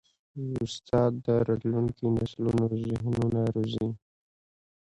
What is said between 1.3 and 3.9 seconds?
راتلونکي نسلونو ذهنونه روزي.